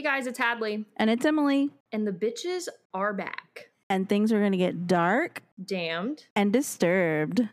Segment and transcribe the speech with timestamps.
[0.00, 0.86] Hey guys, it's Hadley.
[0.96, 1.68] And it's Emily.
[1.92, 3.68] And the bitches are back.
[3.90, 6.24] And things are going to get dark Damned.
[6.34, 7.46] and disturbed.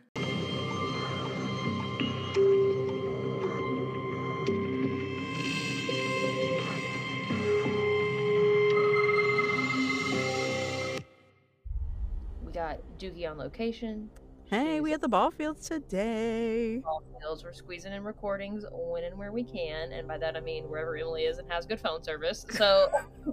[12.46, 14.10] We got Doogie on location.
[14.50, 16.82] Hey, we at the ball fields today.
[16.86, 17.44] all fields.
[17.44, 19.92] We're squeezing in recordings when and where we can.
[19.92, 22.46] And by that I mean wherever Emily is and has good phone service.
[22.52, 22.90] So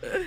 [0.00, 0.26] Good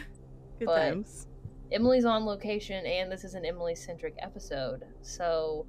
[0.66, 1.28] But- times.
[1.72, 4.84] Emily's on location and this is an Emily centric episode.
[5.02, 5.66] So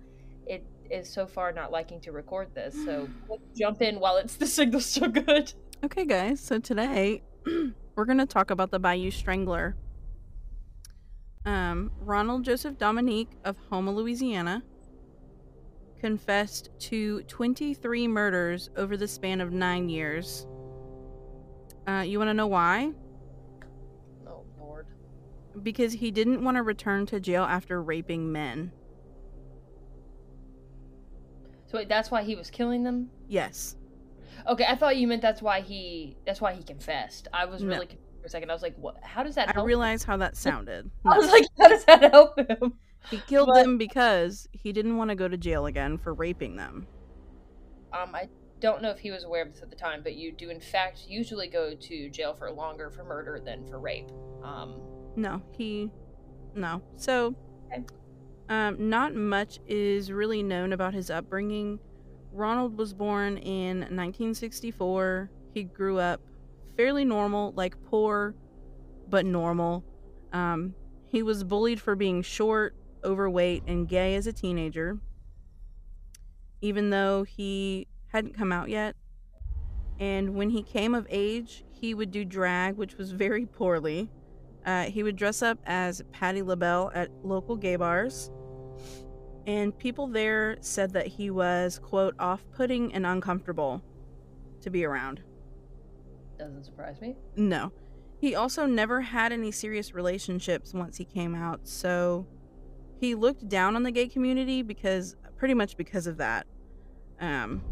[0.46, 2.74] it is so far not liking to record this.
[2.84, 5.52] So let's jump in while it's the signal's so good.
[5.84, 6.40] Okay, guys.
[6.40, 7.22] So today
[7.94, 9.76] we're going to talk about the Bayou Strangler.
[11.44, 14.62] Um, Ronald Joseph Dominique of Houma, Louisiana,
[15.98, 20.46] confessed to 23 murders over the span of nine years.
[21.88, 22.92] Uh, you want to know why?
[24.26, 24.86] Oh Lord.
[25.62, 28.70] Because he didn't want to return to jail after raping men.
[31.66, 33.10] So wait, that's why he was killing them?
[33.28, 33.76] Yes.
[34.46, 37.28] Okay, I thought you meant that's why he that's why he confessed.
[37.32, 37.74] I was No.
[37.74, 38.50] really confused for a second.
[38.50, 39.66] I was like, what how does that I help?
[39.66, 40.90] realize how that sounded.
[41.04, 42.74] I was like, how does that help him?
[43.10, 46.56] He killed but- them because he didn't want to go to jail again for raping
[46.56, 46.86] them.
[47.92, 48.28] Um, I
[48.60, 50.60] don't know if he was aware of this at the time, but you do in
[50.60, 54.08] fact usually go to jail for longer for murder than for rape.
[54.42, 54.80] Um,
[55.16, 55.90] No, he.
[56.54, 56.80] No.
[56.96, 57.34] So,
[57.72, 57.84] Okay.
[58.48, 61.80] um, not much is really known about his upbringing.
[62.32, 65.30] Ronald was born in 1964.
[65.52, 66.20] He grew up
[66.76, 68.34] fairly normal, like poor,
[69.08, 69.84] but normal.
[70.32, 70.74] Um,
[71.06, 74.98] he was bullied for being short, overweight, and gay as a teenager,
[76.60, 78.96] even though he hadn't come out yet.
[79.98, 84.08] And when he came of age, he would do drag, which was very poorly.
[84.64, 88.30] Uh, he would dress up as Patti LaBelle at local gay bars.
[89.46, 93.82] And people there said that he was, quote, off putting and uncomfortable
[94.60, 95.22] to be around.
[96.42, 97.16] Doesn't surprise me.
[97.36, 97.72] No.
[98.20, 102.26] He also never had any serious relationships once he came out, so
[103.00, 106.46] he looked down on the gay community because pretty much because of that.
[107.20, 107.62] Um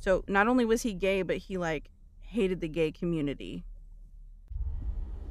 [0.00, 1.90] so not only was he gay, but he like
[2.22, 3.64] hated the gay community.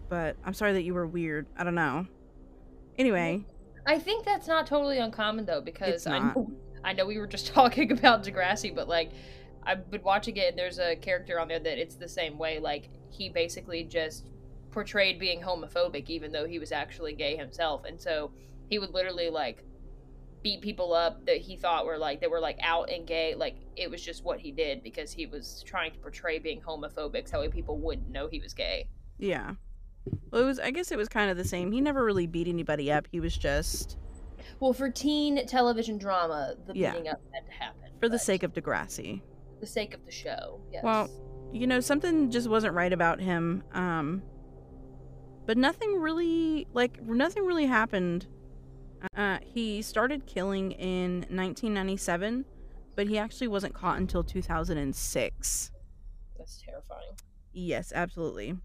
[0.10, 1.48] But I'm sorry that you were weird.
[1.58, 2.06] I don't know.
[2.98, 3.46] Anyway,
[3.86, 6.52] I think that's not totally uncommon though, because I know
[6.84, 9.12] I know we were just talking about Degrassi, but like
[9.64, 12.60] I've been watching it and there's a character on there that it's the same way.
[12.60, 14.30] Like he basically just
[14.72, 17.86] portrayed being homophobic even though he was actually gay himself.
[17.86, 18.32] And so
[18.70, 19.64] he would literally like
[20.44, 23.36] beat people up that he thought were like that were like out and gay.
[23.36, 27.30] Like it was just what he did because he was trying to portray being homophobic
[27.30, 28.88] so people wouldn't know he was gay.
[29.20, 29.56] yeah.
[30.32, 31.72] Well, it was I guess it was kind of the same.
[31.72, 33.08] He never really beat anybody up.
[33.12, 33.98] He was just
[34.60, 36.94] Well, for teen television drama, the Yeah.
[36.94, 39.22] beating up had to happen for the sake of Degrassi.
[39.62, 40.60] The sake of the show.
[40.72, 40.84] Yes.
[40.84, 41.10] Well,
[41.54, 44.22] you know something just wasn't right about him um
[45.46, 48.26] but nothing really like nothing really happened
[49.18, 52.46] uh he started killing in 1997
[52.96, 55.72] but he actually wasn't caught until 2006
[56.38, 57.12] that's terrifying.
[57.52, 58.56] yes absolutely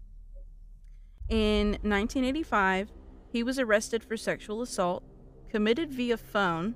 [1.29, 2.89] in 1985
[3.33, 5.03] he was arrested for sexual assault
[5.49, 6.75] committed via phone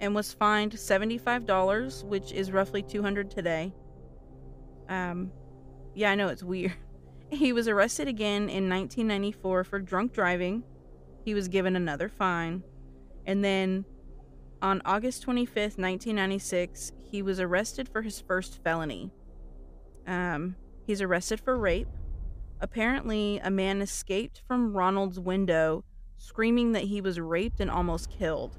[0.00, 3.72] and was fined $75 which is roughly 200 today.
[4.88, 5.30] Um
[5.94, 6.72] yeah i know it's weird.
[7.32, 10.64] He was arrested again in 1994 for drunk driving.
[11.24, 12.64] He was given another fine.
[13.24, 13.84] And then
[14.60, 19.12] on august 25th 1996 he was arrested for his first felony.
[20.06, 20.56] Um
[20.86, 21.88] he's arrested for rape.
[22.60, 25.84] Apparently a man escaped from ronald's window
[26.16, 28.58] screaming that he was raped and almost killed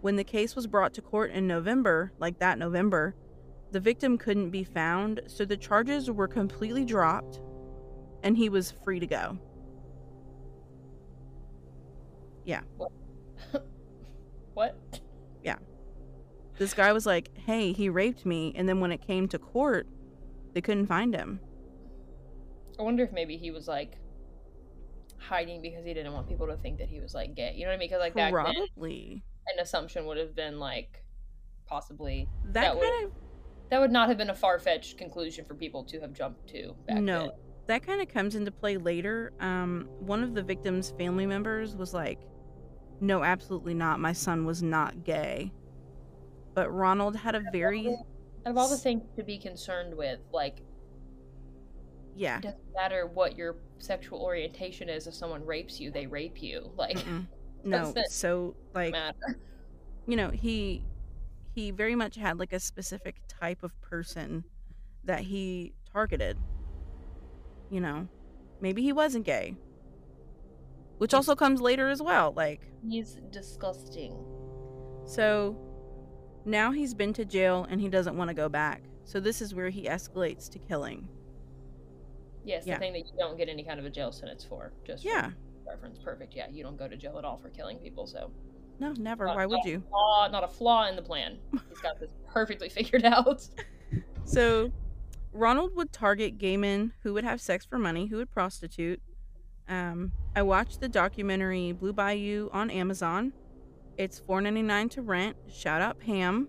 [0.00, 3.14] when the case was brought to court in November, like that November,
[3.72, 7.40] the victim couldn't be found, so the charges were completely dropped
[8.22, 9.38] and he was free to go.
[12.44, 12.62] Yeah.
[14.54, 15.00] What?
[15.42, 15.56] Yeah.
[16.58, 18.52] This guy was like, hey, he raped me.
[18.54, 19.86] And then when it came to court,
[20.52, 21.40] they couldn't find him.
[22.78, 23.96] I wonder if maybe he was like
[25.16, 27.54] hiding because he didn't want people to think that he was like gay.
[27.56, 27.88] You know what I mean?
[27.88, 29.22] Because like then, Probably.
[29.48, 31.04] An assumption would have been like
[31.66, 33.12] possibly That, that would- kind of
[33.70, 36.74] that would not have been a far fetched conclusion for people to have jumped to.
[36.88, 37.30] Back no, then.
[37.68, 39.32] that kind of comes into play later.
[39.38, 42.18] Um, one of the victim's family members was like,
[43.00, 44.00] "No, absolutely not.
[44.00, 45.52] My son was not gay."
[46.54, 48.04] But Ronald had a very Out
[48.44, 50.62] of all the things to be concerned with, like
[52.16, 52.38] Yeah.
[52.38, 55.06] It doesn't matter what your sexual orientation is.
[55.06, 56.72] If someone rapes you, they rape you.
[56.76, 57.26] Like, Mm-mm.
[57.64, 57.92] No.
[58.08, 59.38] So like matter.
[60.06, 60.84] you know, he
[61.54, 64.44] he very much had like a specific type of person
[65.04, 66.36] that he targeted.
[67.70, 68.08] You know,
[68.60, 69.56] maybe he wasn't gay.
[70.98, 72.32] Which also comes later as well.
[72.36, 74.14] Like He's disgusting.
[75.06, 75.56] so
[76.46, 78.82] now he's been to jail and he doesn't want to go back.
[79.04, 81.08] So this is where he escalates to killing.
[82.44, 82.74] Yes, Yeah.
[82.74, 84.72] the thing that you don't get any kind of a jail sentence for.
[84.84, 85.30] Just for Yeah.
[85.70, 85.98] Reference.
[85.98, 86.34] Perfect.
[86.34, 88.06] Yeah, you don't go to jail at all for killing people.
[88.06, 88.30] So
[88.78, 89.26] No, never.
[89.26, 89.82] Not- Why would not a you?
[89.88, 91.38] Flaw, not a flaw in the plan.
[91.68, 93.46] He's got this perfectly figured out.
[94.24, 94.70] So,
[95.32, 99.00] Ronald would target gay men who would have sex for money, who would prostitute.
[99.68, 103.32] Um, I watched the documentary Blue Bayou on Amazon.
[103.96, 105.36] It's four ninety nine to rent.
[105.52, 106.48] Shout out Pam.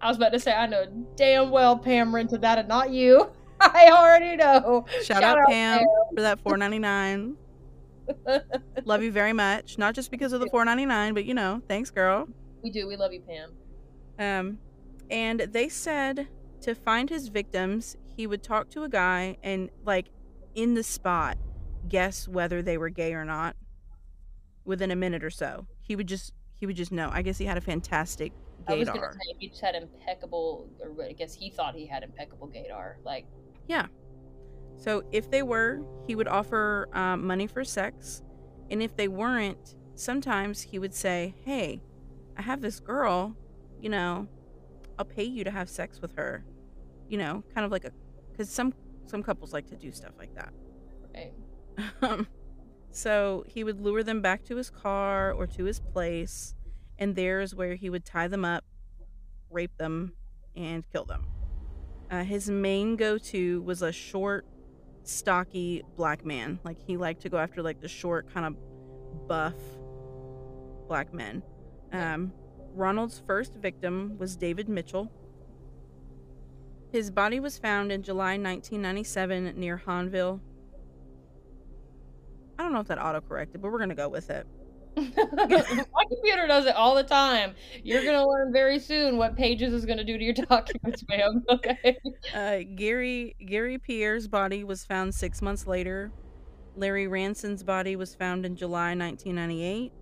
[0.00, 0.84] I was about to say, I know
[1.16, 3.30] damn well Pam rented that and not you.
[3.60, 4.84] I already know.
[5.02, 5.80] Shout, out, Pam,
[6.14, 7.36] for that four ninety nine.
[8.84, 9.78] Love you very much.
[9.78, 12.28] Not just because of the four ninety nine, but you know, thanks, girl.
[12.62, 12.86] We do.
[12.86, 13.52] We love you, Pam.
[14.18, 14.58] Um,
[15.10, 16.28] and they said
[16.60, 20.06] to find his victims, he would talk to a guy and, like,
[20.54, 21.38] in the spot,
[21.88, 23.56] guess whether they were gay or not
[24.64, 25.66] within a minute or so.
[25.82, 27.10] He would just he would just know.
[27.12, 28.32] I guess he had a fantastic
[28.68, 32.02] I was gonna say he just had impeccable, or I guess he thought he had
[32.02, 32.94] impeccable gaydar.
[33.04, 33.26] Like,
[34.82, 38.20] So if they were, he would offer um, money for sex,
[38.68, 41.80] and if they weren't, sometimes he would say, "Hey,
[42.36, 43.36] I have this girl,
[43.80, 44.26] you know,
[44.98, 46.44] I'll pay you to have sex with her."
[47.08, 47.92] You know, kind of like a,
[48.32, 48.74] because some
[49.06, 50.52] some couples like to do stuff like that.
[51.14, 51.32] right.
[52.02, 52.26] Um,
[52.90, 56.54] so he would lure them back to his car or to his place,
[56.98, 58.64] and there's where he would tie them up,
[59.48, 60.14] rape them,
[60.56, 61.24] and kill them.
[62.10, 64.44] Uh, his main go-to was a short,
[65.04, 66.58] stocky black man.
[66.64, 69.54] Like he liked to go after like the short, kind of buff
[70.88, 71.42] black men.
[71.92, 72.32] Um,
[72.74, 75.10] Ronald's first victim was David Mitchell.
[76.90, 80.40] His body was found in July 1997 near Hahnville,
[82.62, 84.46] I don't know if that auto corrected, but we're gonna go with it.
[84.96, 87.54] My computer does it all the time.
[87.82, 91.42] You're gonna learn very soon what Pages is gonna do to your documents, ma'am.
[91.48, 91.96] Okay.
[92.34, 96.12] Uh, Gary Gary Pierre's body was found six months later.
[96.76, 99.92] Larry Ranson's body was found in July 1998,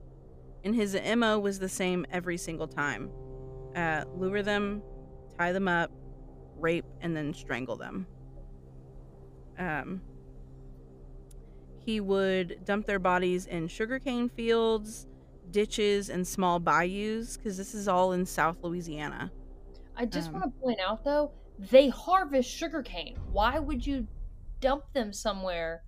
[0.64, 3.10] and his MO was the same every single time:
[3.76, 4.82] uh, lure them,
[5.38, 5.90] tie them up,
[6.56, 8.06] rape, and then strangle them.
[9.58, 10.00] Um,
[11.80, 15.06] he would dump their bodies in sugarcane fields,
[15.50, 19.32] ditches, and small bayous because this is all in South Louisiana.
[19.94, 23.16] I just Um, want to point out though, they harvest sugarcane.
[23.24, 24.08] Why would you
[24.60, 25.84] dump them somewhere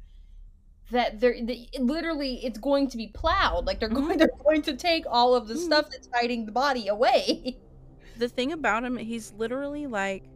[0.91, 3.67] that they're they, literally it's going to be plowed?
[3.67, 5.59] Like they're going they're going to take all of the Mhm.
[5.59, 7.63] stuff that's hiding the body away.
[8.15, 10.31] the thing about him, he's literally like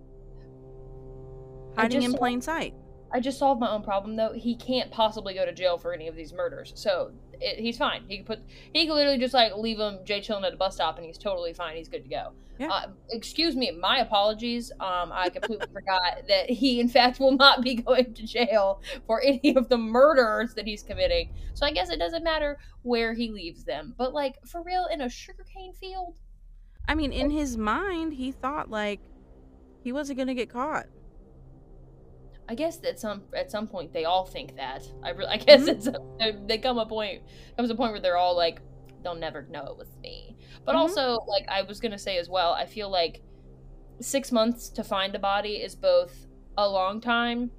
[1.76, 2.74] hiding in plain sight.
[3.12, 4.32] I just solved my own problem though.
[4.32, 8.04] He can't possibly go to jail for any of these murders, so it, he's fine.
[8.08, 8.40] He could put
[8.72, 11.18] he could literally just like leave him Jay chilling at a bus stop, and he's
[11.18, 11.76] totally fine.
[11.76, 12.32] He's good to go.
[12.58, 12.68] Yeah.
[12.68, 14.72] Uh, excuse me, my apologies.
[14.80, 19.22] Um, I completely forgot that he in fact will not be going to jail for
[19.22, 21.32] any of the murders that he's committing.
[21.54, 23.94] So I guess it doesn't matter where he leaves them.
[23.96, 26.18] But like for real, in a sugarcane field,
[26.88, 29.00] I mean, in his mind, he thought like
[29.82, 30.86] he wasn't gonna get caught.
[32.48, 34.82] I guess at some at some point they all think that.
[35.02, 35.68] I re- I guess Mhm.
[35.68, 37.22] it's a, they come a point
[37.56, 38.60] comes a point where they're all like,
[39.02, 40.36] they'll never know it was me.
[40.64, 40.78] But Mhm.
[40.78, 43.22] also, like I was gonna say as well, I feel like
[44.00, 46.26] six months to find a body is both
[46.58, 47.50] a long time,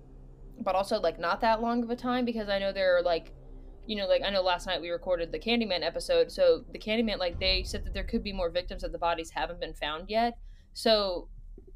[0.59, 3.33] but also like not that long of a time because I know there are like.
[3.89, 7.19] You know, like I know last night we recorded the Candyman episode, so the Candyman,
[7.19, 10.09] like they said that there could be more victims that the bodies haven't been found
[10.09, 10.33] yet.
[10.73, 11.29] So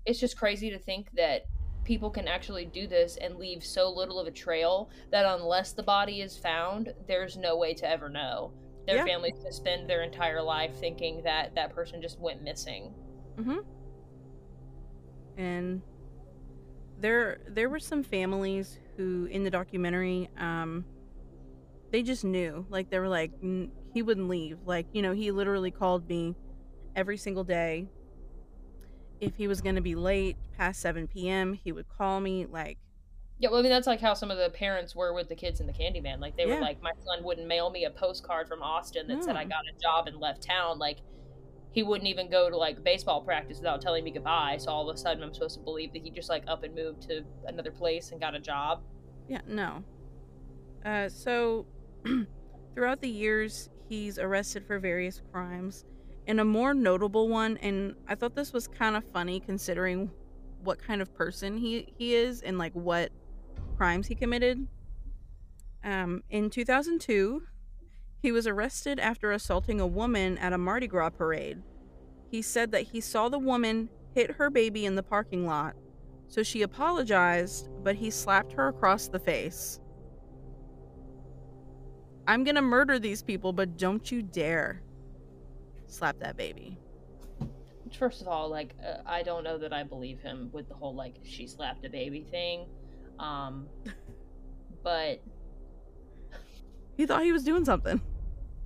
[0.06, 1.44] it's just crazy to think that
[1.84, 5.84] people can actually do this and leave so little of a trail that unless the
[5.84, 8.52] body is found, there's no way to ever know.
[8.86, 9.06] Their Yeah.
[9.06, 12.94] families just spend their entire life thinking that that person just went missing.
[13.38, 13.60] Mm-hmm.
[15.38, 15.82] And
[17.00, 20.86] there there were some families who in the documentary um
[21.92, 25.32] they just knew like they were like "N- he wouldn't leave like you know he
[25.32, 26.36] literally called me
[26.96, 27.88] every single day
[29.22, 32.78] if he was going to be late past 7 p.m he would call me like
[33.40, 35.60] Yeah, well, I mean that's like how some of the parents were with the kids
[35.62, 36.20] in the Candyman.
[36.20, 36.56] Like they Yeah.
[36.56, 39.62] were like, my son wouldn't mail me a postcard from Austin that said I got
[39.74, 40.78] a job and left town.
[40.78, 41.00] Like
[41.72, 44.58] he wouldn't even go to like baseball practice without telling me goodbye.
[44.60, 46.76] So all of a sudden, I'm supposed to believe that he just like up and
[46.76, 48.82] moved to another place and got a job.
[49.28, 49.84] Yeah, no.
[50.84, 51.66] Uh, so,
[52.76, 55.86] throughout the years, he's arrested for various crimes.
[56.28, 60.12] And a more notable one, and I thought this was kind of funny considering
[60.64, 63.12] what kind of person he, he is and like what
[63.76, 64.68] crimes he committed.
[65.84, 67.42] Um, in 2002,
[68.22, 71.62] he was arrested after assaulting a woman at a Mardi Gras parade.
[72.30, 75.76] He said that he saw the woman hit her baby in the parking lot,
[76.28, 79.80] so she apologized, but he slapped her across the face.
[82.28, 84.84] I'm gonna murder these people, but don't you dare
[85.92, 86.78] slap that baby.
[87.98, 90.96] First of all, like uh, I don't know that I believe him with the whole
[90.96, 92.66] like she slapped a baby thing.
[93.20, 93.68] Um
[94.84, 95.22] but
[96.98, 98.02] he thought he was doing something.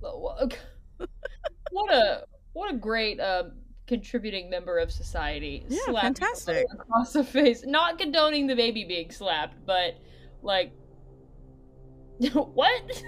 [0.00, 3.52] what a what a great um,
[3.86, 5.64] contributing member of society.
[5.68, 6.66] Yeah, fantastic.
[6.72, 9.98] Across the face, not condoning the baby being slapped, but
[10.42, 10.72] like,
[12.32, 13.02] what?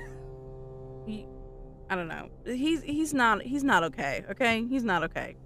[1.90, 2.28] I don't know.
[2.44, 4.24] He's he's not he's not okay.
[4.30, 5.36] Okay, he's not okay.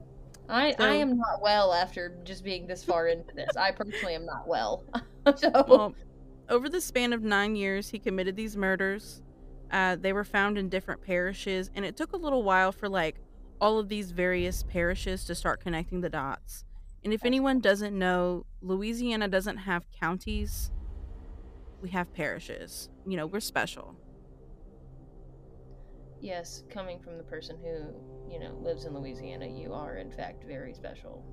[0.49, 3.57] I so, I am not well after just being this far into this.
[3.57, 4.85] I personally am not well.
[5.37, 5.51] so.
[5.69, 5.95] Well,
[6.49, 9.23] over the span of nine years, he committed these murders.
[9.71, 13.17] Uh, they were found in different parishes, and it took a little while for like
[13.61, 16.65] all of these various parishes to start connecting the dots.
[17.05, 20.71] And if anyone doesn't know, Louisiana doesn't have counties.
[21.81, 22.89] We have parishes.
[23.07, 23.97] You know, we're special.
[26.23, 30.45] Yes, coming from the person who, you know, lives in Louisiana, you are in fact
[30.47, 31.25] very special.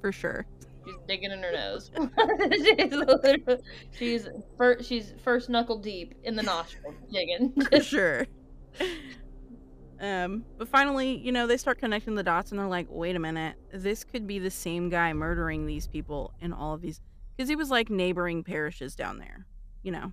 [0.00, 0.44] For sure.
[0.84, 1.92] She's digging in her nose.
[3.96, 7.52] she's she's first, she's first knuckle deep in the nostril digging.
[7.70, 8.26] For sure.
[10.00, 13.20] Um, but finally, you know, they start connecting the dots and they're like, wait a
[13.20, 17.00] minute, this could be the same guy murdering these people in all of these.
[17.36, 19.46] Because he was like neighboring parishes down there,
[19.84, 20.12] you know,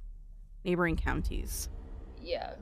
[0.64, 1.70] neighboring counties.
[2.22, 2.54] Yeah.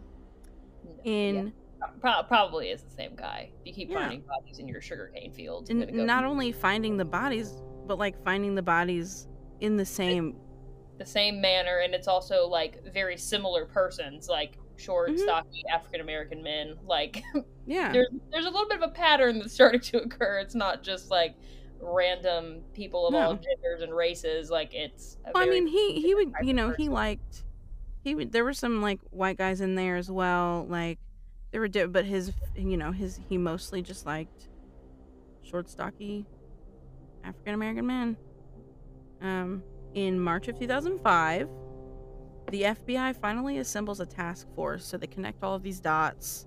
[1.03, 1.35] In.
[1.35, 1.51] Yeah.
[1.99, 3.51] Pro- probably is the same guy.
[3.61, 3.99] If you keep yeah.
[3.99, 5.69] finding bodies in your sugarcane fields.
[5.69, 9.27] And go- not only finding the bodies, but like finding the bodies
[9.59, 10.35] in the same.
[10.97, 14.29] The same manner, and it's also like very similar persons.
[14.29, 15.19] Like short, mm-hmm.
[15.19, 16.75] stocky African American men.
[16.85, 17.23] Like,
[17.65, 20.39] yeah, there's there's a little bit of a pattern that's starting to occur.
[20.39, 21.35] It's not just like
[21.79, 23.19] random people of no.
[23.19, 24.49] all genders and races.
[24.49, 25.17] Like, it's.
[25.33, 27.43] Well, I mean, he he would you know he liked
[28.03, 30.65] he there were some like white guys in there as well.
[30.69, 30.99] Like
[31.51, 34.49] there were, but his you know his he mostly just liked
[35.43, 36.25] short, stocky
[37.23, 38.17] African American men.
[39.21, 41.47] Um, in March of 2005
[42.51, 46.45] the FBI finally assembles a task force so they connect all of these dots.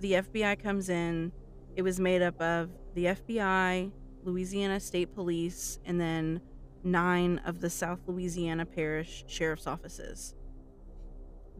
[0.00, 1.32] The FBI comes in.
[1.76, 3.92] It was made up of the FBI,
[4.24, 6.40] Louisiana State Police, and then
[6.82, 10.34] nine of the South Louisiana Parish Sheriff's offices.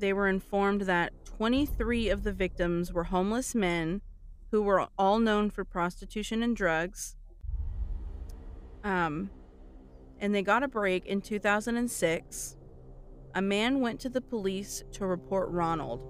[0.00, 4.00] They were informed that 23 of the victims were homeless men
[4.50, 7.16] who were all known for prostitution and drugs.
[8.83, 9.30] Um,
[10.19, 12.57] and they got a break in 2006
[13.35, 16.00] a man went to the police to report Ronald.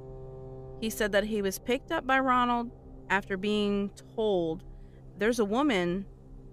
[0.81, 2.71] He said that he was picked up by Ronald
[3.11, 4.65] after being told,
[5.19, 6.07] There's a woman,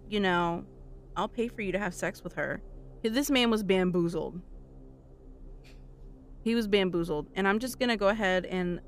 [0.09, 0.65] you know,
[1.15, 2.61] I'll pay for you to have sex with her.
[3.01, 4.41] This man was bamboozled.
[6.47, 7.27] He was bamboozled.
[7.35, 8.79] And I'm just going to go ahead and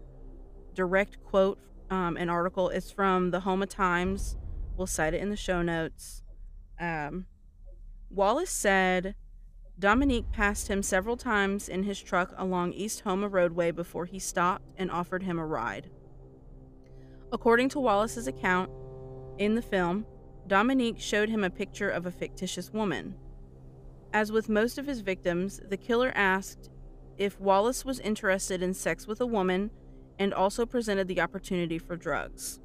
[0.75, 2.69] direct quote um, an article.
[2.69, 4.37] It's from the Houma Times.
[4.77, 6.23] We'll cite it in the show notes.
[6.79, 7.25] Um,
[8.09, 9.13] Wallace said,
[9.77, 14.63] Dominique passed him several times in his truck along East Houma roadway before he stopped
[14.77, 15.89] and offered him a ride.
[17.33, 18.71] According to Wallace's account
[19.37, 20.05] in the film,
[20.47, 23.15] Dominique showed him a picture of a fictitious woman.
[24.13, 26.69] As with most of his victims, the killer asked
[27.19, 29.69] if Wallace was interested in sex with a woman
[30.17, 32.59] and also presented the opportunity for drugs.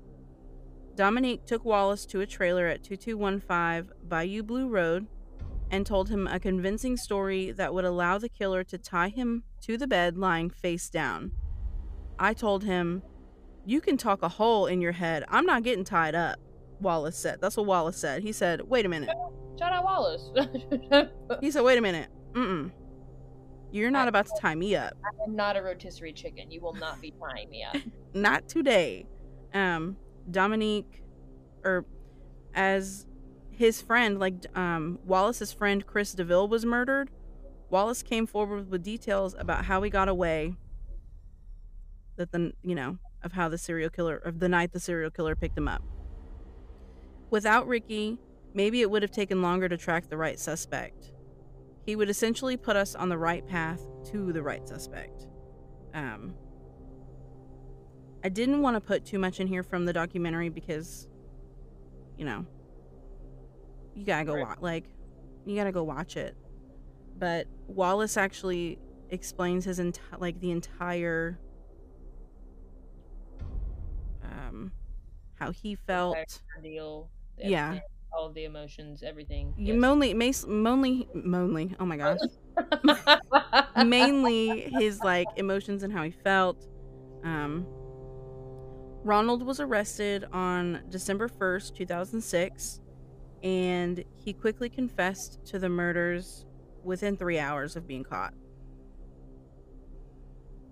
[0.95, 5.09] Dominique took Wallace to a trailer at 2215 Bayou Blue Road
[5.73, 9.77] and told him a convincing story that would allow the killer to tie him to
[9.77, 11.33] the bed lying face down.
[12.17, 13.03] I told him,
[13.67, 15.25] You can talk a hole in your head.
[15.29, 16.39] I'm not getting tied up,
[16.81, 17.41] Wallace said.
[17.41, 18.23] That's what Wallace said.
[18.23, 19.11] He said, Wait a minute.
[19.59, 20.31] Shout out Wallace.
[21.41, 22.09] he said, Wait a minute.
[22.35, 22.71] Mm-mm.
[23.75, 24.93] You're not about to tie me up.
[25.05, 26.49] I am not a rotisserie chicken.
[26.49, 27.75] You will not be tying me up.
[28.15, 29.05] not today.
[29.53, 29.97] Um,
[30.31, 31.03] Dominique,
[31.65, 31.85] or
[32.55, 33.05] as
[33.51, 37.11] his friend, like um, Wallace's friend Chris DeVille, was murdered,
[37.69, 40.55] Wallace came forward with details about how he got away.
[42.15, 45.35] That the you know of how the serial killer of the night the serial killer
[45.35, 45.83] picked him up.
[47.29, 48.21] Without Ricky,
[48.55, 51.11] maybe it would have taken longer to track the right suspect.
[51.85, 55.27] He would essentially put us on the right path to the right suspect.
[55.93, 56.35] Um,
[58.25, 61.09] I didn't want to put too much in here from the documentary because,
[62.17, 62.47] you know,
[63.95, 64.47] you gotta go Right.
[64.49, 64.59] watch.
[64.61, 64.85] Like,
[65.45, 66.37] you gotta go watch it.
[67.19, 68.79] But Wallace actually
[69.11, 71.39] explains his entire like the entire,
[74.23, 74.73] um,
[75.35, 76.17] how he felt.
[76.63, 77.11] Deal.
[77.39, 77.81] Yeah.
[78.17, 79.53] All of the emotions, everything.
[79.57, 79.81] You yes.
[79.81, 81.75] mainly, mainly, mainly.
[81.81, 82.19] Oh my gosh.
[83.85, 86.69] mainly his like emotions and how he felt.
[87.25, 87.67] Um,
[89.03, 92.81] Ronald was arrested on December 1st, 2006,
[93.43, 96.47] and he quickly confessed to the murders
[96.83, 98.33] within three hours of being caught.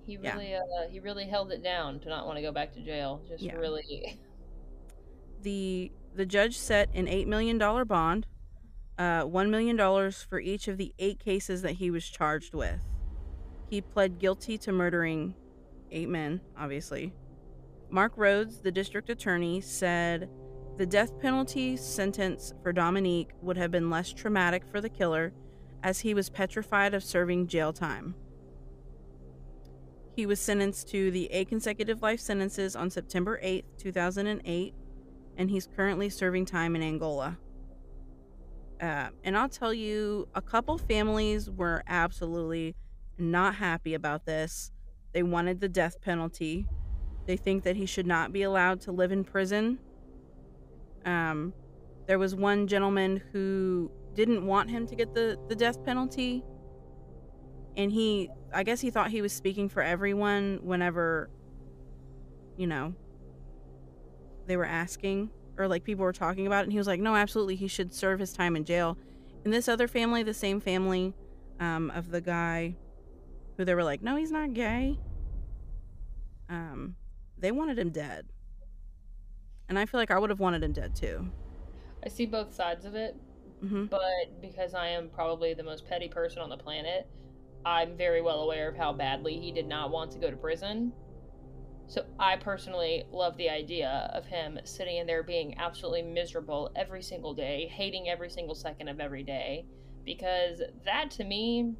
[0.06, 0.32] He Yeah.
[0.32, 3.22] really, uh, he really held it down to not want to go back to jail.
[3.28, 3.54] Just Yeah.
[3.54, 4.18] really.
[5.42, 8.26] The the judge set an eight million dollar bond,
[8.98, 12.80] uh, one million dollars for each of the eight cases that he was charged with.
[13.68, 15.34] He pled guilty to murdering
[15.90, 17.12] eight men, obviously.
[17.90, 20.28] Mark Rhodes, the district attorney, said
[20.78, 25.32] the death penalty sentence for Dominique would have been less traumatic for the killer,
[25.82, 28.14] as he was petrified of serving jail time.
[30.14, 34.74] He was sentenced to the eight consecutive life sentences on September 8th, 2008,
[35.36, 37.38] and he's currently serving time in Angola.
[38.80, 42.74] Uh, and I'll tell you, a couple families were absolutely
[43.16, 44.72] not happy about this.
[45.12, 46.66] They wanted the death penalty.
[47.26, 49.78] They think that he should not be allowed to live in prison.
[51.04, 51.52] Um,
[52.06, 56.42] there was one gentleman who didn't want him to get the, the death penalty.
[57.76, 61.30] And he, I guess he thought he was speaking for everyone whenever,
[62.56, 62.94] you know,
[64.46, 66.64] they were asking or like people were talking about it.
[66.64, 68.96] And he was like, no, absolutely, he should serve his time in jail.
[69.44, 71.14] And this other family, the same family
[71.60, 72.76] um, of the guy
[73.56, 74.98] who they were like, no, he's not gay.
[76.48, 76.96] Um,
[77.38, 78.26] they wanted him dead.
[79.68, 81.30] And I feel like I would have wanted him dead too.
[82.04, 83.16] I see both sides of it,
[83.60, 87.08] hmm but because I am probably the most petty person on the planet,
[87.64, 90.92] I'm very well aware of how badly he did not want to go to prison.
[91.92, 97.02] So I personally love the idea of him sitting in there being absolutely miserable every
[97.02, 99.66] single day, hating every single second of every day,
[100.02, 101.74] because that to me,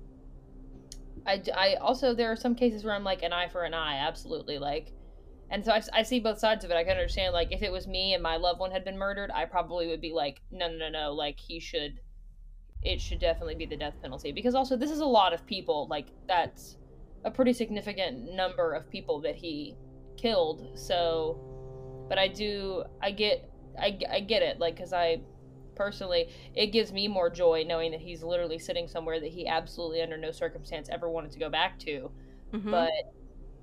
[1.27, 4.07] I, I also there are some cases where I'm like an eye for an eye,
[4.07, 4.93] absolutely like,
[5.51, 6.75] and so I, I, see both sides of it.
[6.75, 9.31] I can understand like if it was me and my loved one had been murdered,
[9.35, 12.01] I probably would be like, no, no, no, no, like he should,
[12.83, 15.87] it should definitely be the death penalty because also this is a lot of people,
[15.89, 16.77] like that's
[17.25, 19.75] a pretty significant number of people that he
[20.17, 20.79] killed.
[20.79, 21.39] So,
[22.09, 25.21] but I do, I get, I, I get it, like because I
[25.75, 30.03] personally it gives me more joy knowing that he's literally sitting somewhere that he absolutely
[30.03, 32.11] under no circumstance ever wanted to go back to
[32.51, 32.91] hmm but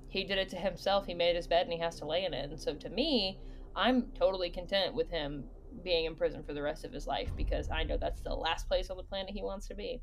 [0.08, 2.34] he did it to himself he made his bed and he has to lay in
[2.34, 3.38] it and so to me
[3.76, 5.44] i'm totally content with him
[5.84, 8.66] being in prison for the rest of his life because i know that's the last
[8.66, 10.02] place on the planet he wants to be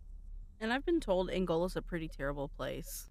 [0.60, 3.10] and I've been told Angola's a pretty terrible place.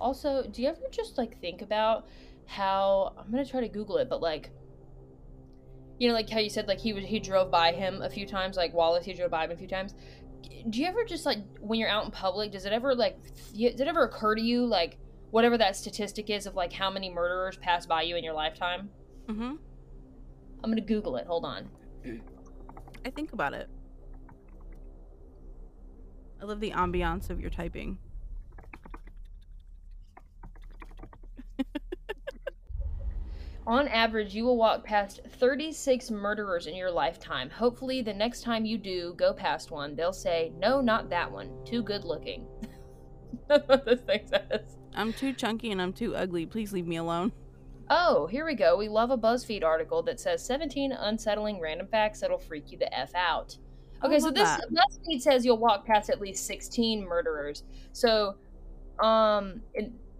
[0.00, 2.06] Also do you ever just like think about
[2.46, 4.50] how i'm gonna try to google it but like
[5.98, 8.26] you know like how you said like he was he drove by him a few
[8.26, 9.94] times like wallace he drove by him a few times
[10.70, 13.16] do you ever just like when you're out in public does it ever like
[13.54, 14.98] th- does it ever occur to you like
[15.30, 18.90] whatever that statistic is of like how many murderers pass by you in your lifetime
[19.28, 19.54] Mm-hmm.
[20.62, 21.68] i'm gonna google it hold on
[23.04, 23.68] I think about it.
[26.40, 27.98] I love the ambiance of your typing.
[33.66, 37.50] On average, you will walk past 36 murderers in your lifetime.
[37.50, 41.50] Hopefully, the next time you do go past one, they'll say, No, not that one.
[41.64, 42.46] Too good looking.
[43.48, 44.76] That's what this thing says.
[44.94, 46.46] I'm too chunky and I'm too ugly.
[46.46, 47.32] Please leave me alone.
[47.90, 48.76] Oh, here we go.
[48.76, 52.92] We love a BuzzFeed article that says 17 unsettling random facts that'll freak you the
[52.96, 53.56] F out.
[54.04, 54.60] Okay, so this that.
[54.70, 57.64] BuzzFeed says you'll walk past at least 16 murderers.
[57.92, 58.36] So,
[59.00, 59.62] um,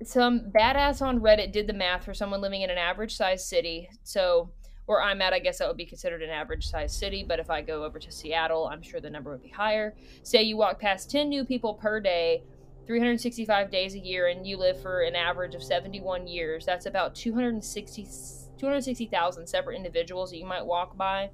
[0.05, 3.89] some badass on Reddit did the math for someone living in an average sized city.
[4.03, 4.51] So,
[4.87, 7.25] where I'm at, I guess that would be considered an average sized city.
[7.27, 9.95] But if I go over to Seattle, I'm sure the number would be higher.
[10.23, 12.45] Say you walk past 10 new people per day,
[12.87, 16.65] 365 days a year, and you live for an average of 71 years.
[16.65, 18.07] That's about 260
[18.59, 21.31] 260,000 separate individuals that you might walk by.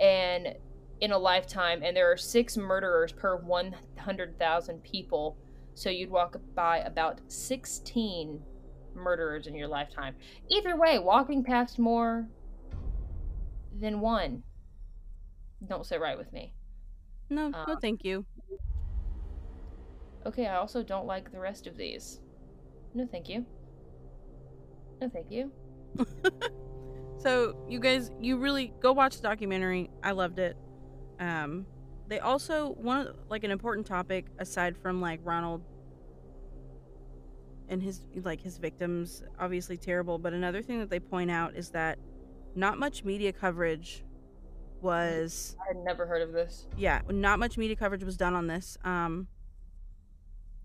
[0.00, 0.54] And
[1.00, 5.36] in a lifetime, and there are six murderers per 100,000 people.
[5.76, 8.42] So you'd walk by about 16
[8.94, 10.16] murderers in your lifetime.
[10.50, 12.26] Either way, walking past more
[13.78, 14.42] than one
[15.68, 16.52] don't sit right with me.
[17.28, 18.24] No, no, Uh, thank you.
[20.24, 22.20] Okay, I also don't like the rest of these.
[22.94, 23.44] No, thank you.
[25.00, 25.52] No, thank you.
[27.18, 29.90] So you guys, you really go watch the documentary.
[30.04, 30.56] I loved it.
[31.18, 31.66] Um,
[32.08, 35.62] they also one of- like an important topic aside from like Ronald
[37.68, 40.18] and his like his victims, obviously terrible.
[40.18, 41.98] But another thing that they point out is that
[42.54, 44.04] not much media coverage
[44.80, 46.66] was I had never heard of this.
[46.76, 48.78] yeah, not much media coverage was done on this.
[48.84, 49.26] Um,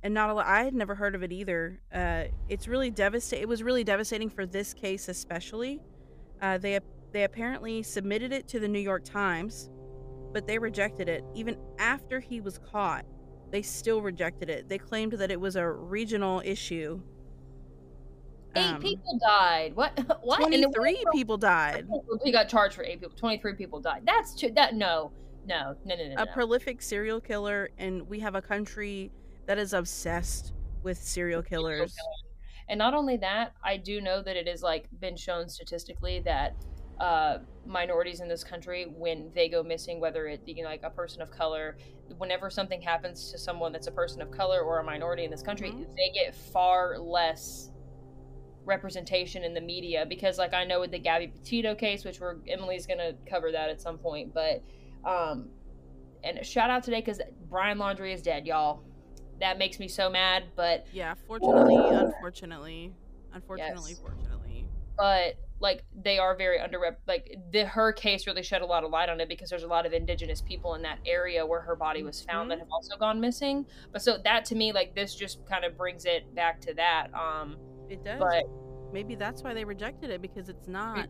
[0.03, 0.45] and not a lot.
[0.47, 1.79] I had never heard of it either.
[1.93, 3.43] Uh, it's really devastating.
[3.43, 5.79] It was really devastating for this case, especially.
[6.41, 6.79] Uh, they
[7.11, 9.69] they apparently submitted it to the New York Times,
[10.33, 11.23] but they rejected it.
[11.33, 13.05] Even after he was caught,
[13.51, 14.69] they still rejected it.
[14.69, 17.01] They claimed that it was a regional issue.
[18.55, 19.75] Eight Um, people died.
[19.75, 19.97] What?
[20.23, 20.39] What?
[20.39, 21.87] Twenty-three people died.
[22.23, 23.15] He got charged for eight people.
[23.15, 24.03] Twenty-three people died.
[24.05, 24.51] That's too.
[24.51, 25.11] That no,
[25.45, 26.15] no, no, no, no.
[26.21, 26.31] a no.
[26.33, 29.11] prolific serial killer and we have a country
[29.47, 31.95] that is obsessed with serial killers
[32.69, 36.55] And not only that, I do know that it has like been shown statistically that
[36.99, 40.89] uh, minorities in this country, when they go missing, whether it you know like a
[40.89, 41.77] person of color,
[42.17, 45.41] whenever something happens to someone that's a person of color or a minority in this
[45.43, 45.95] country, Mhm.
[45.95, 47.71] they get far less
[48.65, 52.35] representation in the media because like I know with the Gabby Petito case, which we're
[52.47, 54.61] Emily's gonna cover that at some point, but
[55.03, 55.49] um
[56.23, 57.19] and shout out today because
[57.49, 58.83] Brian Laundrie is dead, y'all.
[59.39, 62.93] That makes me so mad, but yeah fortunately unfortunately
[63.33, 63.99] unfortunately Yes.
[63.99, 68.83] fortunately but like they are very underrep like the her case really shed a lot
[68.83, 71.61] of light on it because there's a lot of indigenous people in that area where
[71.61, 74.93] her body was found that have also gone missing but so that to me like
[74.95, 77.55] this just kind of brings it back to that um
[77.89, 78.43] it does but
[78.91, 81.07] maybe that's why they rejected it because it's not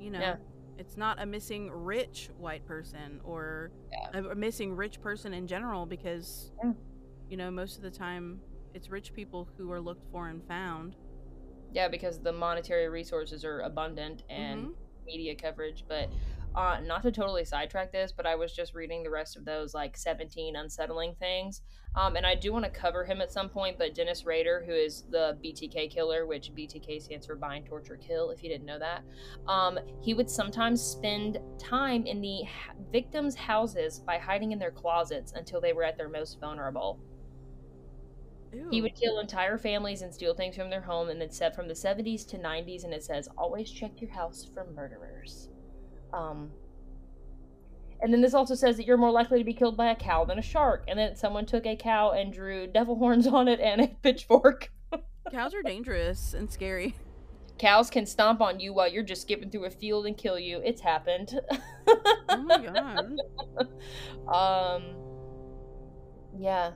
[0.00, 0.36] you know Yeah.
[0.76, 4.20] it's not a missing rich white person or Yeah.
[4.20, 6.72] a, a missing rich person in general because Yeah.
[7.28, 8.40] you know most of the time
[8.74, 10.96] it's rich people who are looked for and found
[11.74, 14.74] yeah because the monetary resources are abundant and Mhm.
[15.04, 16.08] media coverage but
[16.54, 19.74] uh not to totally sidetrack this but i was just reading the rest of those
[19.74, 21.60] like 17 unsettling things
[21.96, 24.72] um and i do want to cover him at some point but dennis rader who
[24.72, 28.78] is the btk killer which btk stands for bind torture kill if you didn't know
[28.78, 29.02] that
[29.46, 34.70] um he would sometimes spend time in the ha- victims houses by hiding in their
[34.70, 36.98] closets until they were at their most vulnerable
[38.70, 41.68] he would kill entire families and steal things from their home, and it's said from
[41.68, 45.48] the 70s to 90s, and it says, always check your house for murderers.
[46.12, 46.50] Um,
[48.00, 50.24] and then this also says that you're more likely to be killed by a cow
[50.24, 53.60] than a shark, and then someone took a cow and drew devil horns on it
[53.60, 54.70] and a pitchfork.
[55.30, 56.94] cows are dangerous and scary
[57.58, 60.60] Cows can stomp on you while you're just skipping through a field and kill you.
[60.64, 61.40] It's happened.
[62.28, 63.16] oh my god
[64.28, 64.82] um,
[66.36, 66.72] yeah.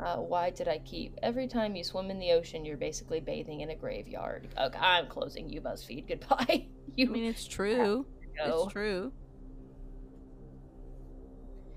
[0.00, 1.16] Uh, why did I keep?
[1.22, 4.46] Every time you swim in the ocean, you're basically bathing in a graveyard.
[4.56, 6.06] Okay, I'm closing you, BuzzFeed.
[6.08, 6.46] Goodbye.
[6.48, 9.12] i you mean it's true it's true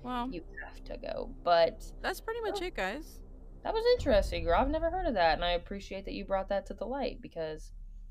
[0.02, 1.30] well You have to go.
[1.44, 3.18] But that's pretty much it guys
[3.64, 4.60] that was interesting, girl.
[4.60, 7.20] I've never heard of that, and I appreciate that you brought that to the light
[7.22, 7.70] because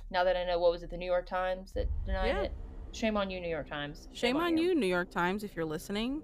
[0.10, 2.42] now that I know what was it, the New York Times that denied Yeah.
[2.44, 2.52] it.
[2.94, 4.08] Shame on you, New York Times.
[4.14, 6.22] shame on you new york times if you're listening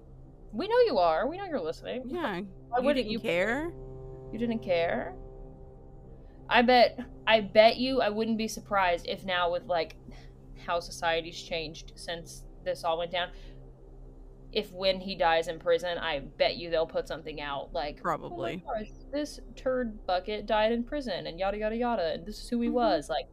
[0.52, 1.28] We know you are.
[1.28, 2.04] We know you're listening.
[2.06, 3.70] yeah Why wouldn't you care
[4.32, 5.14] You didn't care.
[6.48, 6.98] I bet.
[7.26, 8.00] I bet you.
[8.00, 9.96] I wouldn't be surprised if now, with like
[10.66, 13.28] how society's changed since this all went down,
[14.52, 18.62] if when he dies in prison, I bet you they'll put something out like Probably.
[18.66, 22.48] "Oh gosh, this turd bucket died in prison, and yada yada yada, and this is
[22.48, 22.72] who he Mhm.
[22.72, 23.10] was.
[23.10, 23.26] Like,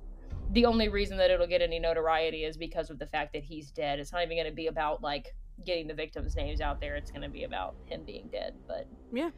[0.51, 3.71] the only reason that it'll get any notoriety is because of the fact that he's
[3.71, 3.99] dead.
[3.99, 5.33] It's not even going to be about like
[5.65, 6.95] getting the victims' names out there.
[6.95, 8.53] It's going to be about him being dead.
[8.67, 9.29] But Yeah.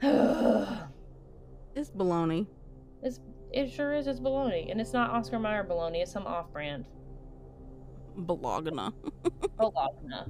[1.74, 2.46] it's baloney
[3.02, 3.20] It's
[3.52, 4.08] it sure is.
[4.08, 6.02] It's baloney, and it's not Oscar Mayer baloney.
[6.02, 6.86] It's some off-brand
[8.16, 8.70] Bologna.
[9.56, 10.14] bologna.
[10.14, 10.26] All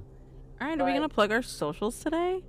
[0.61, 2.43] right, are we gonna plug our socials today?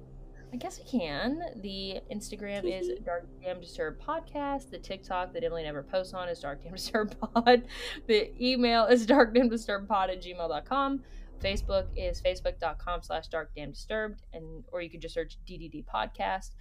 [0.53, 1.41] I guess we can.
[1.61, 4.69] The Instagram is Dark Damn Disturbed Podcast.
[4.69, 7.63] The TikTok that Emily never posts on is Dark Damn Disturbed Pod.
[8.07, 11.03] The email is darkdamndisturbedpod at gmail.com.
[11.41, 16.51] Facebook is facebook.com slash darkdamndisturbed, and or you can just search DDD Podcast.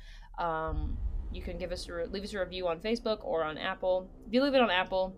[0.42, 0.96] Um,
[1.32, 4.10] you can give us a re- leave us a review on Facebook or on Apple.
[4.26, 5.16] If you leave it on Apple,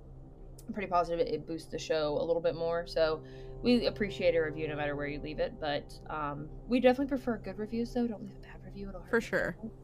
[0.66, 2.86] I'm pretty positive it, boosts the show a little bit more.
[2.86, 3.22] So
[3.62, 5.54] we appreciate a review no matter where you leave it.
[5.60, 8.06] But um, we definitely prefer good reviews, though.
[8.06, 9.56] Don't leave a bad review; it'll hurt For sure.
[9.60, 9.78] feelings.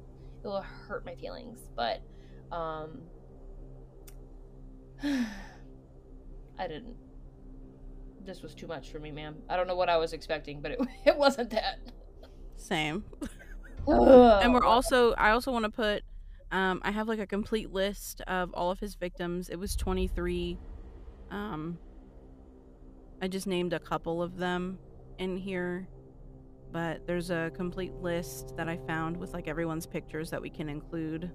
[0.44, 1.60] It'll hurt my feelings.
[1.76, 2.02] But
[2.50, 3.00] um,
[5.02, 6.96] I didn't.
[8.24, 9.36] This was too much for me, ma'am.
[9.48, 11.78] I don't know what I was expecting, but it it wasn't that.
[12.56, 13.04] Same.
[13.86, 16.02] and we're also I also want to put
[16.52, 19.48] um I have like a complete list of all of his victims.
[19.48, 20.58] It was 23.
[21.30, 21.78] Um
[23.20, 24.78] I just named a couple of them
[25.18, 25.88] in here,
[26.72, 30.68] but there's a complete list that I found with like everyone's pictures that we can
[30.68, 31.30] include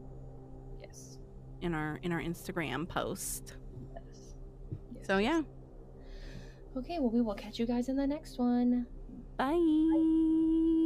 [0.82, 1.17] yes.
[1.62, 3.56] in our in our Instagram post.
[3.93, 4.04] Yes.
[4.95, 5.08] yes.
[5.08, 5.41] So yeah.
[6.77, 8.85] Okay, well we will catch you guys in the next one.
[9.35, 10.76] Bye.